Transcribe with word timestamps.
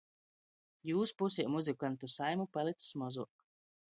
Jūs 0.91 1.13
pusē 1.19 1.43
muzykantu 1.57 2.09
saimu 2.15 2.47
palics 2.57 2.87
mozuok. 3.03 3.45